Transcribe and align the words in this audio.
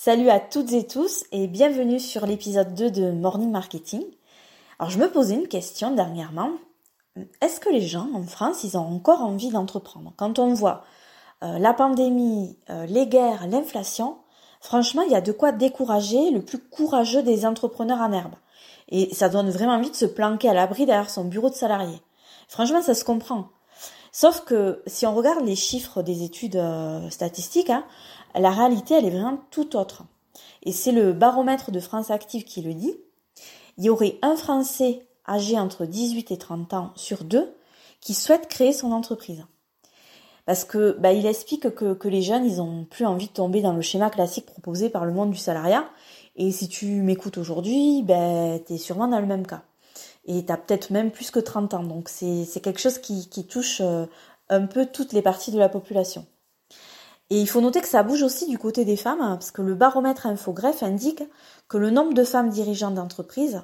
Salut 0.00 0.30
à 0.30 0.38
toutes 0.38 0.70
et 0.74 0.86
tous 0.86 1.24
et 1.32 1.48
bienvenue 1.48 1.98
sur 1.98 2.24
l'épisode 2.24 2.72
2 2.72 2.92
de 2.92 3.10
Morning 3.10 3.50
Marketing. 3.50 4.04
Alors 4.78 4.90
je 4.90 4.98
me 5.00 5.10
posais 5.10 5.34
une 5.34 5.48
question 5.48 5.92
dernièrement. 5.92 6.52
Est-ce 7.40 7.58
que 7.58 7.68
les 7.68 7.80
gens 7.80 8.08
en 8.14 8.22
France, 8.22 8.62
ils 8.62 8.78
ont 8.78 8.86
encore 8.86 9.22
envie 9.22 9.50
d'entreprendre? 9.50 10.12
Quand 10.16 10.38
on 10.38 10.54
voit 10.54 10.84
euh, 11.42 11.58
la 11.58 11.74
pandémie, 11.74 12.56
euh, 12.70 12.86
les 12.86 13.08
guerres, 13.08 13.48
l'inflation, 13.48 14.18
franchement, 14.60 15.02
il 15.02 15.10
y 15.10 15.16
a 15.16 15.20
de 15.20 15.32
quoi 15.32 15.50
décourager 15.50 16.30
le 16.30 16.44
plus 16.44 16.60
courageux 16.60 17.24
des 17.24 17.44
entrepreneurs 17.44 18.00
en 18.00 18.12
herbe. 18.12 18.36
Et 18.90 19.12
ça 19.12 19.28
donne 19.28 19.50
vraiment 19.50 19.74
envie 19.74 19.90
de 19.90 19.96
se 19.96 20.06
planquer 20.06 20.48
à 20.48 20.54
l'abri 20.54 20.86
derrière 20.86 21.10
son 21.10 21.24
bureau 21.24 21.50
de 21.50 21.56
salarié. 21.56 22.00
Franchement, 22.46 22.82
ça 22.82 22.94
se 22.94 23.04
comprend. 23.04 23.48
Sauf 24.20 24.40
que 24.40 24.82
si 24.88 25.06
on 25.06 25.14
regarde 25.14 25.46
les 25.46 25.54
chiffres 25.54 26.02
des 26.02 26.24
études 26.24 26.56
euh, 26.56 27.08
statistiques, 27.08 27.70
hein, 27.70 27.84
la 28.34 28.50
réalité, 28.50 28.94
elle 28.94 29.04
est 29.04 29.10
vraiment 29.10 29.38
tout 29.52 29.76
autre. 29.76 30.02
Et 30.64 30.72
c'est 30.72 30.90
le 30.90 31.12
baromètre 31.12 31.70
de 31.70 31.78
France 31.78 32.10
Active 32.10 32.42
qui 32.42 32.60
le 32.60 32.74
dit. 32.74 32.96
Il 33.76 33.84
y 33.84 33.90
aurait 33.90 34.18
un 34.22 34.34
Français 34.34 35.06
âgé 35.28 35.56
entre 35.56 35.86
18 35.86 36.32
et 36.32 36.36
30 36.36 36.74
ans 36.74 36.90
sur 36.96 37.22
deux 37.22 37.54
qui 38.00 38.12
souhaite 38.12 38.48
créer 38.48 38.72
son 38.72 38.90
entreprise. 38.90 39.46
Parce 40.46 40.64
que 40.64 40.96
bah, 40.98 41.12
il 41.12 41.24
explique 41.24 41.70
que, 41.70 42.08
les 42.08 42.22
jeunes, 42.22 42.44
ils 42.44 42.60
ont 42.60 42.86
plus 42.86 43.06
envie 43.06 43.28
de 43.28 43.32
tomber 43.32 43.62
dans 43.62 43.72
le 43.72 43.82
schéma 43.82 44.10
classique 44.10 44.46
proposé 44.46 44.90
par 44.90 45.04
le 45.04 45.12
monde 45.12 45.30
du 45.30 45.38
salariat. 45.38 45.88
Et 46.34 46.50
si 46.50 46.68
tu 46.68 46.86
m'écoutes 47.02 47.38
aujourd'hui, 47.38 48.02
ben, 48.02 48.60
es 48.68 48.78
sûrement 48.78 49.06
dans 49.06 49.20
le 49.20 49.26
même 49.26 49.46
cas. 49.46 49.62
Et 50.28 50.44
tu 50.44 50.52
as 50.52 50.56
peut-être 50.56 50.90
même 50.90 51.10
plus 51.10 51.32
que 51.32 51.40
30 51.40 51.74
ans. 51.74 51.82
Donc 51.82 52.08
c'est 52.08 52.60
quelque 52.62 52.78
chose 52.78 52.98
qui, 52.98 53.46
touche 53.48 53.80
euh, 53.80 54.06
un 54.48 54.66
peu 54.66 54.86
toutes 54.86 55.12
les 55.12 55.22
parties 55.22 55.50
de 55.50 55.58
la 55.58 55.68
population. 55.68 56.26
Et 57.30 57.40
il 57.40 57.48
faut 57.48 57.60
noter 57.60 57.80
que 57.80 57.88
ça 57.88 58.02
bouge 58.02 58.22
aussi 58.22 58.46
du 58.46 58.56
côté 58.56 58.84
des 58.84 58.96
femmes, 58.96 59.20
hein, 59.20 59.36
parce 59.36 59.50
que 59.50 59.60
le 59.60 59.74
baromètre 59.74 60.26
Infogreffe 60.26 60.82
indique 60.82 61.22
que 61.68 61.76
le 61.76 61.90
nombre 61.90 62.14
de 62.14 62.24
femmes 62.24 62.48
dirigeantes 62.48 62.94
d'entreprise, 62.94 63.62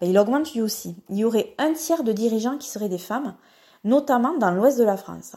ben, 0.00 0.10
il 0.10 0.18
augmente 0.18 0.52
lui 0.52 0.60
aussi. 0.60 0.96
Il 1.08 1.16
y 1.16 1.24
aurait 1.24 1.54
un 1.56 1.72
tiers 1.72 2.02
de 2.02 2.12
dirigeants 2.12 2.58
qui 2.58 2.68
seraient 2.68 2.90
des 2.90 2.98
femmes, 2.98 3.34
notamment 3.84 4.36
dans 4.36 4.50
l'ouest 4.50 4.78
de 4.78 4.84
la 4.84 4.98
France. 4.98 5.32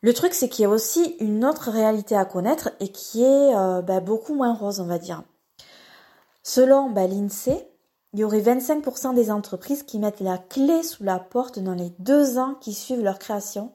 Le 0.00 0.14
truc, 0.14 0.34
c'est 0.34 0.48
qu'il 0.48 0.62
y 0.62 0.66
a 0.66 0.70
aussi 0.70 1.16
une 1.20 1.44
autre 1.44 1.70
réalité 1.70 2.16
à 2.16 2.24
connaître 2.24 2.70
et 2.80 2.88
qui 2.88 3.22
est 3.22 3.54
euh, 3.56 3.82
ben, 3.82 4.00
beaucoup 4.00 4.34
moins 4.34 4.54
rose, 4.54 4.80
on 4.80 4.86
va 4.86 4.98
dire. 4.98 5.22
Selon 6.42 6.90
ben, 6.90 7.08
l'INSEE, 7.08 7.68
il 8.14 8.20
y 8.20 8.24
aurait 8.24 8.40
25% 8.40 9.14
des 9.14 9.30
entreprises 9.30 9.82
qui 9.82 9.98
mettent 9.98 10.20
la 10.20 10.38
clé 10.38 10.82
sous 10.82 11.04
la 11.04 11.18
porte 11.18 11.58
dans 11.58 11.74
les 11.74 11.92
deux 11.98 12.38
ans 12.38 12.54
qui 12.60 12.72
suivent 12.72 13.02
leur 13.02 13.18
création 13.18 13.72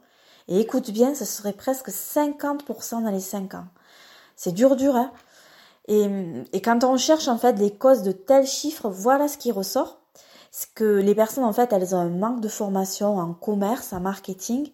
et 0.48 0.60
écoute 0.60 0.92
bien, 0.92 1.16
ce 1.16 1.26
serait 1.26 1.54
presque 1.54 1.90
50% 1.90 3.04
dans 3.04 3.12
les 3.12 3.20
5 3.20 3.54
ans. 3.54 3.66
C'est 4.36 4.52
dur, 4.52 4.76
dur, 4.76 4.96
hein 4.96 5.12
et, 5.88 6.08
et, 6.54 6.62
quand 6.62 6.84
on 6.84 6.98
cherche 6.98 7.28
en 7.28 7.38
fait 7.38 7.60
les 7.60 7.72
causes 7.72 8.04
de 8.04 8.14
tels 8.14 8.48
chiffres, 8.48 8.90
voilà 8.90 9.28
ce 9.28 9.38
qui 9.38 9.52
ressort. 9.52 10.00
C'est 10.52 10.72
que 10.74 10.84
les 10.84 11.16
personnes 11.16 11.44
en 11.44 11.54
fait, 11.54 11.74
elles 11.74 11.94
ont 11.96 12.00
un 12.00 12.10
manque 12.10 12.40
de 12.40 12.48
formation 12.48 13.18
en 13.18 13.34
commerce, 13.34 13.92
en 13.92 14.00
marketing, 14.00 14.72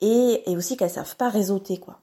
et, 0.00 0.50
et 0.50 0.56
aussi 0.56 0.76
qu'elles 0.76 0.90
savent 0.90 1.16
pas 1.16 1.28
réseauter 1.28 1.78
quoi. 1.78 2.00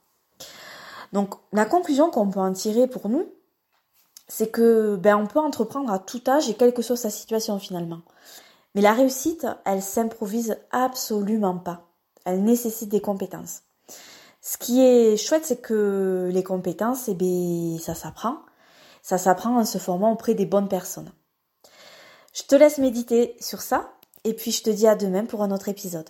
Donc 1.14 1.36
la 1.52 1.66
conclusion 1.66 2.10
qu'on 2.10 2.30
peut 2.30 2.40
en 2.40 2.54
tirer 2.54 2.88
pour 2.88 3.10
nous, 3.10 3.26
c'est 4.28 4.52
que 4.52 4.96
ben 4.96 5.18
on 5.18 5.28
peut 5.28 5.40
entreprendre 5.40 5.92
à 5.92 6.00
tout 6.00 6.22
âge 6.28 6.50
et 6.50 6.54
quelle 6.54 6.74
que 6.74 6.82
soit 6.82 6.98
sa 6.98 7.10
situation 7.10 7.60
finalement. 7.60 8.02
Mais 8.76 8.82
la 8.82 8.94
réussite, 8.94 9.46
elle 9.66 9.82
s'improvise 9.82 10.58
absolument 10.72 11.58
pas 11.58 11.88
elle 12.26 12.44
nécessite 12.44 12.90
des 12.90 13.02
compétences. 13.02 13.62
Ce 14.42 14.58
qui 14.58 14.82
est 14.82 15.18
chouette, 15.18 15.46
c'est 15.46 15.62
que 15.62 16.30
les 16.32 16.44
compétences, 16.44 17.08
eh 17.08 17.14
bien, 17.14 17.78
ça 17.80 17.96
s'apprend. 17.96 18.40
Ça 19.02 19.18
s'apprend 19.18 19.58
en 19.58 19.66
se 19.66 19.78
formant 19.78 20.12
auprès 20.12 20.34
des 20.34 20.46
bonnes 20.46 20.68
personnes. 20.68 21.12
Je 22.34 22.44
te 22.44 22.56
laisse 22.56 22.78
méditer 22.78 23.36
sur 23.40 23.62
ça, 23.62 23.94
et 24.24 24.34
puis 24.34 24.52
je 24.52 24.64
te 24.64 24.70
dis 24.70 24.88
à 24.88 24.96
demain 24.96 25.26
pour 25.26 25.44
un 25.44 25.52
autre 25.52 25.70
épisode. 25.70 26.10